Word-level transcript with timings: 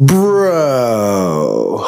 Bro. 0.00 1.86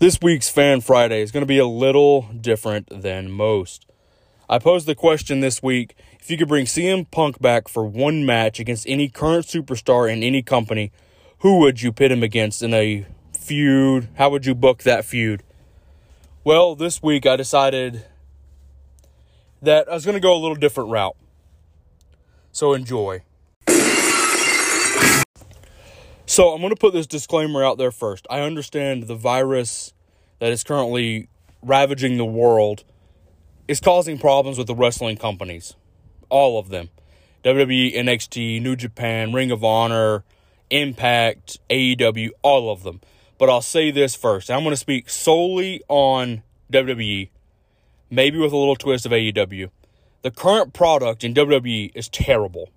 This 0.00 0.20
week's 0.20 0.48
Fan 0.48 0.80
Friday 0.80 1.22
is 1.22 1.30
going 1.30 1.42
to 1.42 1.46
be 1.46 1.58
a 1.58 1.64
little 1.64 2.22
different 2.40 2.88
than 2.90 3.30
most. 3.30 3.86
I 4.50 4.58
posed 4.58 4.86
the 4.86 4.96
question 4.96 5.38
this 5.38 5.62
week 5.62 5.94
if 6.18 6.28
you 6.28 6.36
could 6.36 6.48
bring 6.48 6.66
CM 6.66 7.08
Punk 7.08 7.40
back 7.40 7.68
for 7.68 7.84
one 7.84 8.26
match 8.26 8.58
against 8.58 8.84
any 8.88 9.08
current 9.08 9.46
superstar 9.46 10.12
in 10.12 10.24
any 10.24 10.42
company, 10.42 10.90
who 11.38 11.60
would 11.60 11.82
you 11.82 11.92
pit 11.92 12.10
him 12.10 12.24
against 12.24 12.64
in 12.64 12.74
a 12.74 13.06
feud? 13.42 14.08
How 14.14 14.30
would 14.30 14.46
you 14.46 14.54
book 14.54 14.84
that 14.84 15.04
feud? 15.04 15.42
Well, 16.44 16.74
this 16.74 17.02
week 17.02 17.26
I 17.26 17.36
decided 17.36 18.04
that 19.60 19.88
I 19.88 19.94
was 19.94 20.04
going 20.04 20.16
to 20.16 20.20
go 20.20 20.34
a 20.34 20.40
little 20.40 20.56
different 20.56 20.90
route. 20.90 21.16
So 22.52 22.72
enjoy. 22.72 23.22
So 26.26 26.48
I'm 26.48 26.60
going 26.60 26.70
to 26.70 26.76
put 26.76 26.94
this 26.94 27.06
disclaimer 27.06 27.62
out 27.64 27.78
there 27.78 27.90
first. 27.90 28.26
I 28.30 28.40
understand 28.40 29.06
the 29.06 29.14
virus 29.14 29.92
that 30.38 30.50
is 30.50 30.64
currently 30.64 31.28
ravaging 31.62 32.16
the 32.16 32.24
world 32.24 32.84
is 33.68 33.80
causing 33.80 34.18
problems 34.18 34.58
with 34.58 34.66
the 34.66 34.74
wrestling 34.74 35.16
companies. 35.16 35.74
All 36.28 36.58
of 36.58 36.70
them. 36.70 36.88
WWE, 37.44 37.94
NXT, 37.94 38.62
New 38.62 38.76
Japan, 38.76 39.32
Ring 39.32 39.50
of 39.50 39.62
Honor, 39.62 40.24
Impact, 40.70 41.58
AEW, 41.68 42.30
all 42.42 42.70
of 42.70 42.82
them. 42.82 43.00
But 43.42 43.50
I'll 43.50 43.60
say 43.60 43.90
this 43.90 44.14
first. 44.14 44.52
I'm 44.52 44.60
going 44.60 44.70
to 44.70 44.76
speak 44.76 45.10
solely 45.10 45.82
on 45.88 46.44
WWE, 46.72 47.28
maybe 48.08 48.38
with 48.38 48.52
a 48.52 48.56
little 48.56 48.76
twist 48.76 49.04
of 49.04 49.10
AEW. 49.10 49.68
The 50.22 50.30
current 50.30 50.72
product 50.72 51.24
in 51.24 51.34
WWE 51.34 51.90
is 51.92 52.08
terrible. 52.08 52.68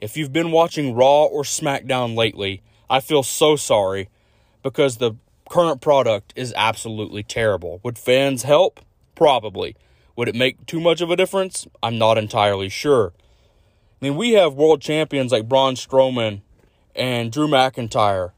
If 0.00 0.16
you've 0.16 0.32
been 0.32 0.50
watching 0.50 0.96
Raw 0.96 1.26
or 1.26 1.44
SmackDown 1.44 2.16
lately, 2.16 2.60
I 2.90 2.98
feel 2.98 3.22
so 3.22 3.54
sorry 3.54 4.08
because 4.64 4.96
the 4.96 5.12
current 5.48 5.80
product 5.80 6.32
is 6.34 6.52
absolutely 6.56 7.22
terrible. 7.22 7.78
Would 7.84 7.96
fans 7.96 8.42
help? 8.42 8.80
Probably. 9.14 9.76
Would 10.16 10.26
it 10.26 10.34
make 10.34 10.66
too 10.66 10.80
much 10.80 11.00
of 11.00 11.12
a 11.12 11.16
difference? 11.16 11.68
I'm 11.84 11.98
not 11.98 12.18
entirely 12.18 12.68
sure. 12.68 13.12
I 14.02 14.06
mean, 14.06 14.16
we 14.16 14.32
have 14.32 14.54
world 14.54 14.80
champions 14.82 15.30
like 15.30 15.48
Braun 15.48 15.76
Strowman 15.76 16.40
and 16.96 17.30
Drew 17.30 17.46
McIntyre 17.46 18.32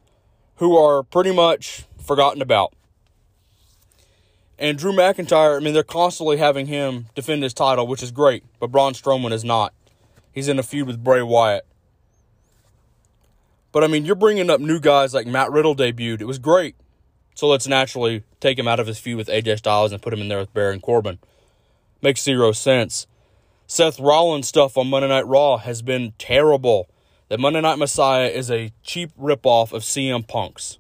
who 0.62 0.76
are 0.76 1.02
pretty 1.02 1.32
much 1.32 1.86
forgotten 2.00 2.40
about. 2.40 2.72
And 4.60 4.78
Drew 4.78 4.92
McIntyre, 4.92 5.56
I 5.56 5.58
mean, 5.58 5.74
they're 5.74 5.82
constantly 5.82 6.36
having 6.36 6.68
him 6.68 7.06
defend 7.16 7.42
his 7.42 7.52
title, 7.52 7.84
which 7.88 8.00
is 8.00 8.12
great, 8.12 8.44
but 8.60 8.70
Braun 8.70 8.92
Strowman 8.92 9.32
is 9.32 9.42
not. 9.42 9.74
He's 10.30 10.46
in 10.46 10.60
a 10.60 10.62
feud 10.62 10.86
with 10.86 11.02
Bray 11.02 11.20
Wyatt. 11.20 11.66
But 13.72 13.82
I 13.82 13.88
mean, 13.88 14.04
you're 14.04 14.14
bringing 14.14 14.50
up 14.50 14.60
new 14.60 14.78
guys 14.78 15.12
like 15.12 15.26
Matt 15.26 15.50
Riddle 15.50 15.74
debuted. 15.74 16.20
It 16.20 16.26
was 16.26 16.38
great. 16.38 16.76
So 17.34 17.48
let's 17.48 17.66
naturally 17.66 18.22
take 18.38 18.56
him 18.56 18.68
out 18.68 18.78
of 18.78 18.86
his 18.86 19.00
feud 19.00 19.16
with 19.16 19.26
AJ 19.26 19.58
Styles 19.58 19.90
and 19.90 20.00
put 20.00 20.12
him 20.12 20.20
in 20.20 20.28
there 20.28 20.38
with 20.38 20.54
Baron 20.54 20.78
Corbin. 20.78 21.18
Makes 22.02 22.22
zero 22.22 22.52
sense. 22.52 23.08
Seth 23.66 23.98
Rollins 23.98 24.46
stuff 24.46 24.78
on 24.78 24.86
Monday 24.86 25.08
Night 25.08 25.26
Raw 25.26 25.56
has 25.56 25.82
been 25.82 26.12
terrible. 26.18 26.88
That 27.32 27.40
Monday 27.40 27.62
Night 27.62 27.78
Messiah 27.78 28.26
is 28.26 28.50
a 28.50 28.74
cheap 28.82 29.10
ripoff 29.18 29.72
of 29.72 29.84
CM 29.84 30.28
Punk's. 30.28 30.76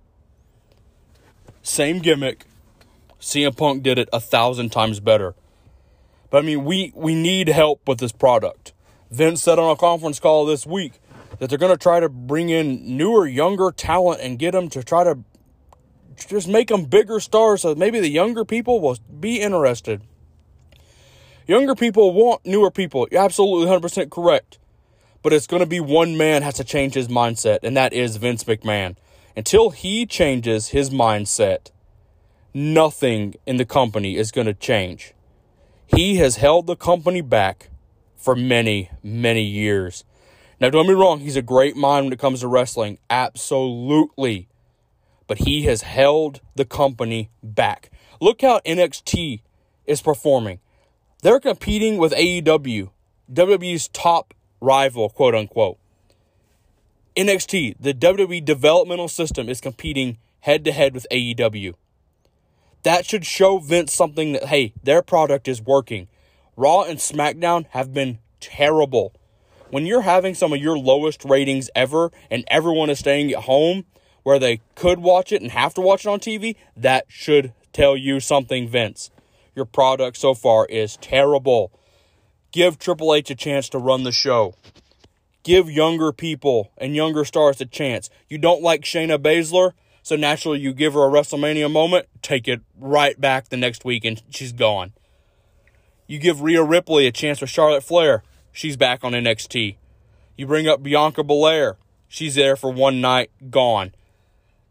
Same 1.62 2.00
gimmick. 2.00 2.44
CM 3.18 3.56
Punk 3.56 3.82
did 3.82 3.98
it 3.98 4.10
a 4.12 4.20
thousand 4.20 4.68
times 4.68 5.00
better. 5.00 5.34
But 6.28 6.42
I 6.42 6.46
mean, 6.46 6.66
we, 6.66 6.92
we 6.94 7.14
need 7.14 7.48
help 7.48 7.88
with 7.88 8.00
this 8.00 8.12
product. 8.12 8.74
Vince 9.10 9.42
said 9.42 9.58
on 9.58 9.70
a 9.70 9.76
conference 9.76 10.20
call 10.20 10.44
this 10.44 10.66
week 10.66 11.00
that 11.38 11.48
they're 11.48 11.58
going 11.58 11.72
to 11.72 11.82
try 11.82 12.00
to 12.00 12.10
bring 12.10 12.50
in 12.50 12.98
newer, 12.98 13.26
younger 13.26 13.70
talent 13.70 14.20
and 14.20 14.38
get 14.38 14.50
them 14.50 14.68
to 14.68 14.82
try 14.82 15.04
to 15.04 15.20
just 16.28 16.48
make 16.48 16.68
them 16.68 16.84
bigger 16.84 17.18
stars 17.18 17.62
so 17.62 17.74
maybe 17.74 17.98
the 17.98 18.10
younger 18.10 18.44
people 18.44 18.78
will 18.78 18.98
be 19.20 19.40
interested. 19.40 20.02
Younger 21.46 21.74
people 21.74 22.12
want 22.12 22.44
newer 22.44 22.70
people. 22.70 23.08
You're 23.10 23.24
absolutely 23.24 23.74
100% 23.74 24.10
correct. 24.10 24.58
But 25.22 25.32
it's 25.32 25.46
going 25.46 25.60
to 25.60 25.66
be 25.66 25.80
one 25.80 26.16
man 26.16 26.42
has 26.42 26.54
to 26.54 26.64
change 26.64 26.94
his 26.94 27.08
mindset, 27.08 27.60
and 27.62 27.76
that 27.76 27.92
is 27.92 28.16
Vince 28.16 28.44
McMahon. 28.44 28.96
Until 29.36 29.70
he 29.70 30.04
changes 30.04 30.68
his 30.68 30.90
mindset, 30.90 31.70
nothing 32.52 33.34
in 33.46 33.56
the 33.56 33.64
company 33.64 34.16
is 34.16 34.32
going 34.32 34.46
to 34.46 34.54
change. 34.54 35.14
He 35.86 36.16
has 36.16 36.36
held 36.36 36.66
the 36.66 36.76
company 36.76 37.20
back 37.20 37.70
for 38.16 38.34
many, 38.34 38.90
many 39.02 39.42
years. 39.42 40.04
Now, 40.60 40.70
don't 40.70 40.86
me 40.86 40.94
wrong, 40.94 41.20
he's 41.20 41.36
a 41.36 41.42
great 41.42 41.76
mind 41.76 42.06
when 42.06 42.12
it 42.12 42.18
comes 42.18 42.40
to 42.40 42.48
wrestling. 42.48 42.98
Absolutely. 43.10 44.48
But 45.26 45.38
he 45.38 45.62
has 45.62 45.82
held 45.82 46.40
the 46.54 46.64
company 46.64 47.30
back. 47.42 47.90
Look 48.20 48.42
how 48.42 48.60
NXT 48.60 49.40
is 49.86 50.02
performing. 50.02 50.60
They're 51.22 51.40
competing 51.40 51.96
with 51.98 52.12
AEW, 52.12 52.90
WWE's 53.32 53.88
top 53.88 54.34
rival, 54.62 55.10
quote 55.10 55.34
unquote. 55.34 55.78
NXT, 57.16 57.76
the 57.78 57.92
WWE 57.92 58.42
developmental 58.42 59.08
system, 59.08 59.48
is 59.48 59.60
competing 59.60 60.16
head 60.40 60.64
to 60.64 60.72
head 60.72 60.94
with 60.94 61.06
AEW. 61.10 61.74
That 62.84 63.04
should 63.04 63.26
show 63.26 63.58
Vince 63.58 63.92
something 63.92 64.32
that, 64.32 64.44
hey, 64.44 64.72
their 64.82 65.02
product 65.02 65.46
is 65.46 65.60
working. 65.60 66.08
Raw 66.56 66.82
and 66.82 66.98
SmackDown 66.98 67.66
have 67.70 67.92
been 67.92 68.18
terrible. 68.40 69.12
When 69.70 69.86
you're 69.86 70.02
having 70.02 70.34
some 70.34 70.52
of 70.52 70.60
your 70.60 70.78
lowest 70.78 71.24
ratings 71.24 71.70
ever 71.74 72.10
and 72.30 72.44
everyone 72.48 72.90
is 72.90 72.98
staying 72.98 73.32
at 73.32 73.44
home 73.44 73.84
where 74.22 74.38
they 74.38 74.60
could 74.74 74.98
watch 74.98 75.32
it 75.32 75.42
and 75.42 75.50
have 75.50 75.74
to 75.74 75.80
watch 75.80 76.04
it 76.04 76.08
on 76.08 76.20
TV, 76.20 76.56
that 76.76 77.06
should 77.08 77.52
tell 77.72 77.96
you 77.96 78.20
something, 78.20 78.68
Vince. 78.68 79.10
Your 79.54 79.64
product 79.64 80.16
so 80.16 80.34
far 80.34 80.66
is 80.66 80.96
terrible. 80.98 81.72
Give 82.52 82.78
Triple 82.78 83.14
H 83.14 83.30
a 83.30 83.34
chance 83.34 83.70
to 83.70 83.78
run 83.78 84.02
the 84.02 84.12
show. 84.12 84.54
Give 85.42 85.70
younger 85.70 86.12
people 86.12 86.70
and 86.76 86.94
younger 86.94 87.24
stars 87.24 87.60
a 87.62 87.66
chance. 87.66 88.10
You 88.28 88.36
don't 88.36 88.62
like 88.62 88.82
Shayna 88.82 89.18
Baszler, 89.18 89.72
so 90.02 90.16
naturally 90.16 90.60
you 90.60 90.74
give 90.74 90.92
her 90.92 91.06
a 91.06 91.10
WrestleMania 91.10 91.70
moment, 91.70 92.06
take 92.20 92.46
it 92.46 92.60
right 92.78 93.18
back 93.18 93.48
the 93.48 93.56
next 93.56 93.86
week 93.86 94.04
and 94.04 94.22
she's 94.28 94.52
gone. 94.52 94.92
You 96.06 96.18
give 96.18 96.42
Rhea 96.42 96.62
Ripley 96.62 97.06
a 97.06 97.12
chance 97.12 97.40
with 97.40 97.48
Charlotte 97.48 97.84
Flair, 97.84 98.22
she's 98.52 98.76
back 98.76 99.02
on 99.02 99.12
NXT. 99.12 99.76
You 100.36 100.46
bring 100.46 100.68
up 100.68 100.82
Bianca 100.82 101.24
Belair, 101.24 101.78
she's 102.06 102.34
there 102.34 102.54
for 102.54 102.70
one 102.70 103.00
night, 103.00 103.30
gone. 103.50 103.94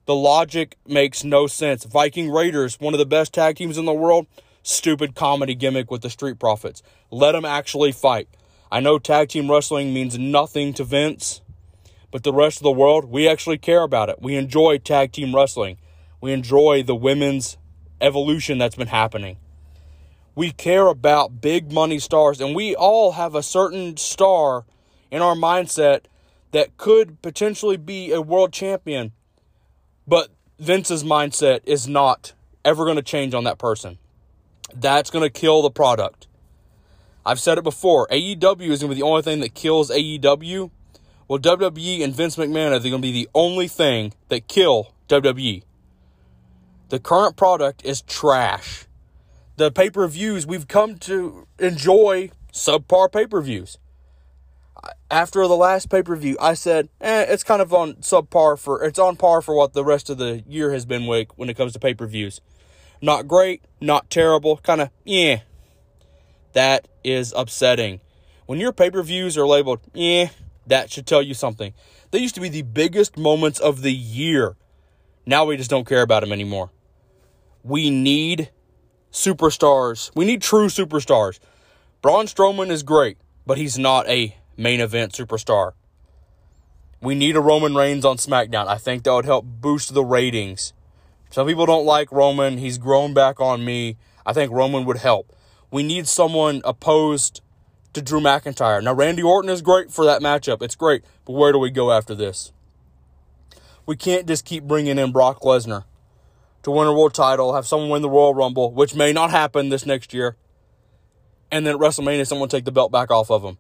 The 0.05 0.15
logic 0.15 0.77
makes 0.85 1.23
no 1.23 1.47
sense. 1.47 1.85
Viking 1.85 2.29
Raiders, 2.29 2.79
one 2.79 2.93
of 2.93 2.99
the 2.99 3.05
best 3.05 3.33
tag 3.33 3.55
teams 3.55 3.77
in 3.77 3.85
the 3.85 3.93
world, 3.93 4.27
stupid 4.63 5.15
comedy 5.15 5.55
gimmick 5.55 5.89
with 5.89 6.01
the 6.01 6.09
Street 6.09 6.39
Profits. 6.39 6.83
Let 7.09 7.33
them 7.33 7.45
actually 7.45 7.91
fight. 7.91 8.27
I 8.71 8.79
know 8.79 8.99
tag 8.99 9.29
team 9.29 9.49
wrestling 9.51 9.93
means 9.93 10.17
nothing 10.17 10.73
to 10.75 10.83
Vince, 10.83 11.41
but 12.11 12.23
the 12.23 12.33
rest 12.33 12.57
of 12.57 12.63
the 12.63 12.71
world, 12.71 13.05
we 13.05 13.27
actually 13.27 13.57
care 13.57 13.81
about 13.81 14.09
it. 14.09 14.21
We 14.21 14.35
enjoy 14.35 14.77
tag 14.77 15.11
team 15.11 15.35
wrestling. 15.35 15.77
We 16.19 16.31
enjoy 16.33 16.83
the 16.83 16.95
women's 16.95 17.57
evolution 17.99 18.57
that's 18.57 18.75
been 18.75 18.87
happening. 18.87 19.37
We 20.35 20.51
care 20.51 20.87
about 20.87 21.41
big 21.41 21.71
money 21.71 21.99
stars, 21.99 22.39
and 22.39 22.55
we 22.55 22.75
all 22.75 23.13
have 23.13 23.35
a 23.35 23.43
certain 23.43 23.97
star 23.97 24.65
in 25.09 25.21
our 25.21 25.35
mindset 25.35 26.05
that 26.51 26.77
could 26.77 27.21
potentially 27.21 27.77
be 27.77 28.11
a 28.11 28.21
world 28.21 28.53
champion, 28.53 29.11
but 30.07 30.29
Vince's 30.59 31.03
mindset 31.03 31.61
is 31.65 31.87
not 31.87 32.33
ever 32.63 32.85
going 32.85 32.97
to 32.97 33.01
change 33.01 33.33
on 33.33 33.43
that 33.45 33.57
person. 33.57 33.97
That's 34.75 35.09
going 35.09 35.23
to 35.23 35.29
kill 35.29 35.61
the 35.61 35.71
product. 35.71 36.27
I've 37.25 37.39
said 37.39 37.57
it 37.57 37.63
before. 37.63 38.07
AEW 38.07 38.69
is 38.69 38.81
going 38.81 38.89
to 38.89 38.95
be 38.95 39.01
the 39.01 39.05
only 39.05 39.21
thing 39.21 39.41
that 39.41 39.53
kills 39.53 39.91
AEW. 39.91 40.71
Well, 41.27 41.39
WWE 41.39 42.03
and 42.03 42.13
Vince 42.13 42.35
McMahon 42.35 42.71
are 42.71 42.79
going 42.79 42.91
to 42.91 42.97
be 42.99 43.11
the 43.11 43.29
only 43.33 43.67
thing 43.67 44.13
that 44.29 44.47
kill 44.47 44.93
WWE. 45.07 45.63
The 46.89 46.99
current 46.99 47.37
product 47.37 47.85
is 47.85 48.01
trash. 48.01 48.85
The 49.55 49.71
pay 49.71 49.89
per 49.89 50.07
views, 50.07 50.45
we've 50.47 50.67
come 50.67 50.97
to 50.99 51.47
enjoy 51.59 52.31
subpar 52.51 53.11
pay 53.11 53.27
per 53.27 53.41
views. 53.41 53.77
After 55.09 55.47
the 55.47 55.55
last 55.55 55.89
pay 55.89 56.01
per 56.01 56.15
view, 56.15 56.35
I 56.41 56.53
said, 56.53 56.89
eh, 56.99 57.25
it's 57.29 57.43
kind 57.43 57.61
of 57.61 57.73
on 57.73 57.93
subpar 57.95 58.57
for, 58.57 58.83
it's 58.83 58.99
on 58.99 59.15
par 59.15 59.41
for 59.41 59.55
what 59.55 59.73
the 59.73 59.85
rest 59.85 60.09
of 60.09 60.17
the 60.17 60.43
year 60.47 60.71
has 60.73 60.85
been 60.85 61.05
like 61.05 61.37
when 61.37 61.49
it 61.49 61.55
comes 61.55 61.73
to 61.73 61.79
pay 61.79 61.93
per 61.93 62.07
views. 62.07 62.41
Not 63.01 63.27
great, 63.27 63.63
not 63.79 64.09
terrible, 64.09 64.57
kind 64.57 64.81
of, 64.81 64.89
yeah. 65.03 65.41
That 66.53 66.87
is 67.03 67.33
upsetting. 67.35 68.01
When 68.45 68.59
your 68.59 68.73
pay 68.73 68.91
per 68.91 69.01
views 69.01 69.37
are 69.37 69.47
labeled, 69.47 69.79
yeah, 69.93 70.29
that 70.67 70.91
should 70.91 71.07
tell 71.07 71.21
you 71.21 71.33
something. 71.33 71.73
They 72.11 72.19
used 72.19 72.35
to 72.35 72.41
be 72.41 72.49
the 72.49 72.61
biggest 72.61 73.17
moments 73.17 73.59
of 73.59 73.81
the 73.81 73.93
year. 73.93 74.55
Now 75.25 75.45
we 75.45 75.57
just 75.57 75.69
don't 75.69 75.87
care 75.87 76.01
about 76.01 76.21
them 76.21 76.31
anymore. 76.31 76.71
We 77.63 77.89
need 77.89 78.51
superstars. 79.11 80.11
We 80.15 80.25
need 80.25 80.41
true 80.41 80.67
superstars. 80.67 81.39
Braun 82.01 82.25
Strowman 82.25 82.69
is 82.69 82.83
great, 82.83 83.17
but 83.45 83.57
he's 83.57 83.77
not 83.77 84.07
a 84.07 84.35
main 84.57 84.79
event 84.79 85.13
superstar. 85.13 85.73
We 87.01 87.15
need 87.15 87.35
a 87.35 87.41
Roman 87.41 87.75
Reigns 87.75 88.05
on 88.05 88.17
SmackDown. 88.17 88.67
I 88.67 88.77
think 88.77 89.03
that 89.03 89.13
would 89.13 89.25
help 89.25 89.45
boost 89.45 89.93
the 89.93 90.03
ratings. 90.03 90.73
Some 91.31 91.47
people 91.47 91.65
don't 91.65 91.85
like 91.85 92.11
Roman. 92.11 92.57
He's 92.57 92.77
grown 92.77 93.13
back 93.13 93.39
on 93.39 93.65
me. 93.65 93.97
I 94.25 94.33
think 94.33 94.51
Roman 94.51 94.85
would 94.85 94.97
help. 94.97 95.33
We 95.71 95.81
need 95.81 96.07
someone 96.07 96.61
opposed 96.63 97.41
to 97.93 98.01
Drew 98.01 98.19
McIntyre. 98.19 98.83
Now, 98.83 98.93
Randy 98.93 99.23
Orton 99.23 99.49
is 99.49 99.61
great 99.61 99.91
for 99.91 100.05
that 100.05 100.21
matchup. 100.21 100.61
It's 100.61 100.75
great. 100.75 101.03
But 101.25 101.33
where 101.33 101.51
do 101.51 101.57
we 101.57 101.71
go 101.71 101.91
after 101.91 102.13
this? 102.13 102.51
We 103.85 103.95
can't 103.95 104.27
just 104.27 104.45
keep 104.45 104.65
bringing 104.65 104.99
in 104.99 105.11
Brock 105.11 105.41
Lesnar 105.41 105.85
to 106.63 106.71
win 106.71 106.87
a 106.87 106.93
world 106.93 107.13
title, 107.13 107.55
have 107.55 107.65
someone 107.65 107.89
win 107.89 108.01
the 108.01 108.09
Royal 108.09 108.35
Rumble, 108.35 108.71
which 108.71 108.93
may 108.93 109.11
not 109.11 109.31
happen 109.31 109.69
this 109.69 109.85
next 109.85 110.13
year, 110.13 110.35
and 111.51 111.65
then 111.65 111.75
at 111.75 111.81
WrestleMania, 111.81 112.27
someone 112.27 112.49
take 112.49 112.65
the 112.65 112.71
belt 112.71 112.91
back 112.91 113.09
off 113.09 113.31
of 113.31 113.43
him. 113.43 113.57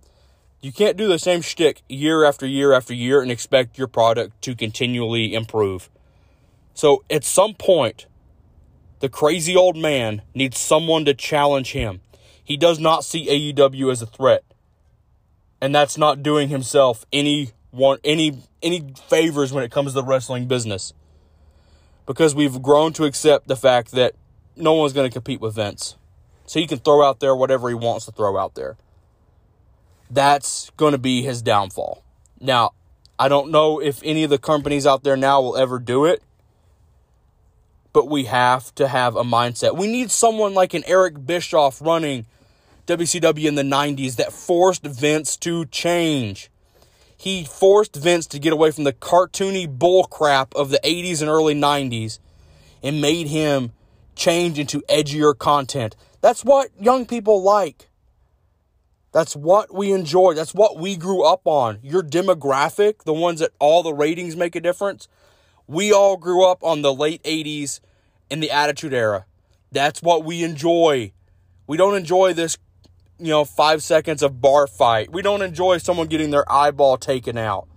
You 0.61 0.71
can't 0.71 0.97
do 0.97 1.07
the 1.07 1.17
same 1.17 1.41
shtick 1.41 1.81
year 1.89 2.23
after 2.23 2.45
year 2.45 2.73
after 2.73 2.93
year 2.93 3.21
and 3.21 3.31
expect 3.31 3.77
your 3.77 3.87
product 3.87 4.39
to 4.43 4.55
continually 4.55 5.33
improve. 5.33 5.89
So 6.81 7.03
at 7.11 7.23
some 7.23 7.53
point, 7.53 8.07
the 9.01 9.07
crazy 9.07 9.55
old 9.55 9.77
man 9.77 10.23
needs 10.33 10.57
someone 10.57 11.05
to 11.05 11.13
challenge 11.13 11.73
him. 11.73 12.01
He 12.43 12.57
does 12.57 12.79
not 12.79 13.05
see 13.05 13.27
AEW 13.53 13.91
as 13.91 14.01
a 14.01 14.07
threat. 14.07 14.43
And 15.61 15.75
that's 15.75 15.95
not 15.95 16.23
doing 16.23 16.49
himself 16.49 17.05
any 17.13 17.51
one 17.69 17.99
any 18.03 18.39
any 18.63 18.95
favors 19.07 19.53
when 19.53 19.63
it 19.63 19.69
comes 19.69 19.91
to 19.91 20.01
the 20.01 20.03
wrestling 20.03 20.47
business. 20.47 20.91
Because 22.07 22.33
we've 22.33 22.59
grown 22.63 22.93
to 22.93 23.03
accept 23.03 23.47
the 23.47 23.55
fact 23.55 23.91
that 23.91 24.15
no 24.55 24.73
one's 24.73 24.91
going 24.91 25.07
to 25.07 25.13
compete 25.13 25.39
with 25.39 25.53
Vince. 25.53 25.97
So 26.47 26.59
he 26.59 26.65
can 26.65 26.79
throw 26.79 27.07
out 27.07 27.19
there 27.19 27.35
whatever 27.35 27.69
he 27.69 27.75
wants 27.75 28.07
to 28.07 28.11
throw 28.11 28.39
out 28.39 28.55
there. 28.55 28.75
That's 30.09 30.71
going 30.77 30.93
to 30.93 30.97
be 30.97 31.21
his 31.21 31.43
downfall. 31.43 32.03
Now, 32.39 32.71
I 33.19 33.27
don't 33.27 33.51
know 33.51 33.79
if 33.79 34.01
any 34.03 34.23
of 34.23 34.31
the 34.31 34.39
companies 34.39 34.87
out 34.87 35.03
there 35.03 35.15
now 35.15 35.41
will 35.41 35.57
ever 35.57 35.77
do 35.77 36.05
it 36.05 36.23
but 37.93 38.07
we 38.07 38.25
have 38.25 38.73
to 38.75 38.87
have 38.87 39.15
a 39.15 39.23
mindset. 39.23 39.77
We 39.77 39.87
need 39.87 40.11
someone 40.11 40.53
like 40.53 40.73
an 40.73 40.83
Eric 40.85 41.25
Bischoff 41.25 41.81
running 41.81 42.25
WCW 42.87 43.45
in 43.45 43.55
the 43.55 43.63
90s 43.63 44.15
that 44.15 44.33
forced 44.33 44.83
Vince 44.83 45.37
to 45.37 45.65
change. 45.65 46.49
He 47.15 47.43
forced 47.43 47.95
Vince 47.95 48.25
to 48.27 48.39
get 48.39 48.53
away 48.53 48.71
from 48.71 48.83
the 48.83 48.93
cartoony 48.93 49.67
bullcrap 49.67 50.55
of 50.55 50.69
the 50.69 50.79
80s 50.83 51.21
and 51.21 51.29
early 51.29 51.53
90s 51.53 52.19
and 52.81 53.01
made 53.01 53.27
him 53.27 53.73
change 54.15 54.57
into 54.57 54.81
edgier 54.89 55.37
content. 55.37 55.95
That's 56.21 56.43
what 56.43 56.69
young 56.79 57.05
people 57.05 57.43
like. 57.43 57.89
That's 59.11 59.35
what 59.35 59.73
we 59.73 59.91
enjoy. 59.91 60.33
That's 60.33 60.53
what 60.53 60.79
we 60.79 60.95
grew 60.95 61.23
up 61.23 61.41
on. 61.45 61.79
Your 61.83 62.01
demographic, 62.01 63.03
the 63.03 63.13
ones 63.13 63.39
that 63.41 63.51
all 63.59 63.83
the 63.83 63.93
ratings 63.93 64.35
make 64.35 64.55
a 64.55 64.61
difference, 64.61 65.07
we 65.71 65.93
all 65.93 66.17
grew 66.17 66.45
up 66.45 66.61
on 66.65 66.81
the 66.81 66.93
late 66.93 67.23
80s 67.23 67.79
and 68.29 68.43
the 68.43 68.51
Attitude 68.51 68.93
Era. 68.93 69.25
That's 69.71 70.01
what 70.01 70.25
we 70.25 70.43
enjoy. 70.43 71.13
We 71.65 71.77
don't 71.77 71.95
enjoy 71.95 72.33
this, 72.33 72.57
you 73.17 73.29
know, 73.29 73.45
five 73.45 73.81
seconds 73.81 74.21
of 74.21 74.41
bar 74.41 74.67
fight. 74.67 75.13
We 75.13 75.21
don't 75.21 75.41
enjoy 75.41 75.77
someone 75.77 76.07
getting 76.07 76.29
their 76.29 76.49
eyeball 76.51 76.97
taken 76.97 77.37
out. 77.37 77.69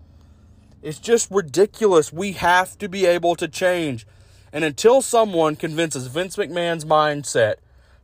It's 0.83 0.99
just 0.99 1.31
ridiculous. 1.31 2.13
We 2.13 2.33
have 2.33 2.77
to 2.79 2.89
be 2.89 3.07
able 3.07 3.37
to 3.37 3.47
change. 3.47 4.09
And 4.53 4.65
until 4.65 5.01
someone 5.01 5.55
convinces 5.55 6.09
Vince 6.09 6.35
McMahon's 6.35 6.85
mindset 6.85 7.55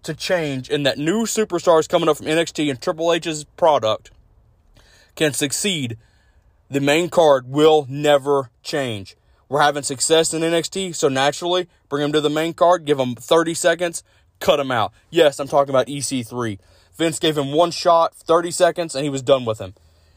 to 0.05 0.15
change 0.15 0.71
and 0.71 0.87
that 0.87 0.99
new 0.99 1.25
superstars 1.25 1.89
coming 1.89 2.09
up 2.09 2.19
from 2.19 2.27
NXT 2.27 2.71
and 2.71 2.81
Triple 2.81 3.13
H's 3.13 3.43
product 3.57 4.13
can 5.17 5.33
succeed, 5.33 5.99
the 6.71 6.81
main 6.81 7.11
card 7.11 7.49
will 7.49 7.87
never 7.89 8.51
change. 8.63 9.17
We're 9.50 9.61
having 9.61 9.82
success 9.82 10.32
in 10.32 10.43
NXT, 10.43 10.94
so 10.94 11.08
naturally, 11.08 11.69
bring 11.88 12.05
him 12.05 12.12
to 12.12 12.20
the 12.20 12.31
main 12.31 12.55
card, 12.55 12.85
give 12.85 13.00
him 13.00 13.17
30 13.17 13.52
seconds, 13.55 14.05
cut 14.38 14.61
him 14.61 14.70
out. 14.70 14.93
Yes, 15.11 15.41
I'm 15.41 15.49
talking 15.49 15.70
about 15.70 15.88
EC3. 15.88 16.61
Vince 16.97 17.19
gave 17.19 17.37
him 17.37 17.52
one 17.52 17.73
shot, 17.73 18.14
30 18.14 18.52
seconds, 18.52 18.94
and 18.94 19.02
he 19.02 19.11
was 19.11 19.23
done 19.23 19.44
with 19.44 19.61
him. 19.61 19.75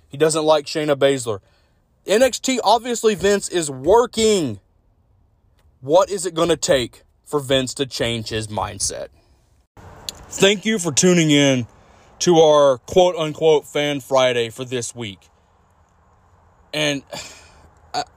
He 0.08 0.18
doesn't 0.18 0.44
like 0.44 0.68
Shayna 0.68 0.96
Baszler. 0.96 1.40
NXT, 2.06 2.60
obviously, 2.64 3.16
Vince 3.16 3.50
is 3.50 3.72
working. 3.72 4.60
What 5.82 6.12
is 6.12 6.28
it 6.28 6.36
going 6.36 6.50
to 6.50 6.58
take 6.58 7.02
for 7.26 7.40
Vince 7.40 7.74
to 7.74 7.88
change 7.88 8.30
his 8.30 8.50
mindset? 8.50 9.08
Thank 10.28 10.64
you 10.64 10.78
for 10.78 10.92
tuning 10.92 11.32
in 11.32 11.66
to 12.20 12.38
our 12.38 12.78
quote 12.78 13.16
unquote 13.16 13.66
Fan 13.66 14.00
Friday 14.00 14.52
for 14.52 14.64
this 14.64 14.94
week. 14.94 15.28
And 16.72 17.02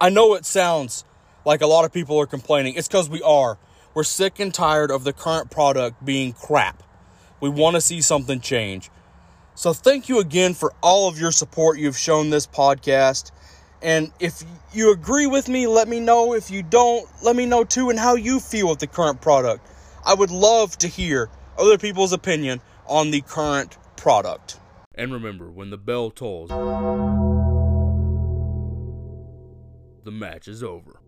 I 0.01 0.09
know 0.11 0.35
it 0.35 0.47
sounds 0.47 1.05
like 1.45 1.61
a 1.61 1.67
lot 1.67 1.85
of 1.85 1.93
people 1.93 2.19
are 2.19 2.27
complaining. 2.27 2.75
It's 2.75 2.89
because 2.89 3.09
we 3.09 3.23
are. 3.23 3.59
We're 3.95 4.05
sick 4.05 4.41
and 4.41 4.53
tired 4.53 4.91
of 4.91 5.05
the 5.05 5.13
current 5.13 5.51
product 5.51 6.05
being 6.05 6.33
crap. 6.33 6.83
We 7.41 7.49
want 7.49 7.77
to 7.77 7.81
see 7.81 8.01
something 8.01 8.41
change. 8.41 8.91
So, 9.55 9.73
thank 9.73 10.09
you 10.09 10.21
again 10.21 10.53
for 10.53 10.75
all 10.83 11.09
of 11.09 11.19
your 11.19 11.33
support 11.33 11.79
you've 11.79 11.97
shown 11.97 12.29
this 12.29 12.47
podcast. 12.47 13.31
And 13.81 14.13
if 14.21 14.43
you 14.73 14.93
agree 14.93 15.27
with 15.27 15.49
me, 15.49 15.67
let 15.67 15.89
me 15.89 16.01
know. 16.01 16.35
If 16.35 16.51
you 16.51 16.63
don't, 16.63 17.09
let 17.23 17.37
me 17.37 17.47
know 17.47 17.65
too, 17.65 17.89
and 17.91 17.99
how 17.99 18.17
you 18.17 18.41
feel 18.41 18.69
with 18.69 18.81
the 18.81 18.87
current 18.87 19.21
product. 19.21 19.67
I 20.05 20.15
would 20.15 20.31
love 20.31 20.77
to 20.79 20.89
hear 20.89 21.31
other 21.59 21.79
people's 21.79 22.13
opinion 22.13 22.61
on 22.87 23.11
the 23.11 23.23
current 23.23 23.77
product. 23.97 24.59
And 24.95 25.13
remember, 25.13 25.51
when 25.51 25.71
the 25.71 25.79
bell 25.79 26.11
tolls 26.11 26.51
the 30.07 30.13
match 30.13 30.47
is 30.47 30.63
over. 30.63 31.01